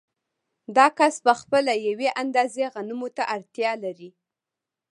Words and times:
دا 0.75 0.85
کس 0.97 1.15
په 1.25 1.33
خپله 1.41 1.71
یوې 1.87 2.09
اندازې 2.21 2.63
غنمو 2.73 3.07
ته 3.17 3.23
اړتیا 3.35 3.71
لري 3.83 4.09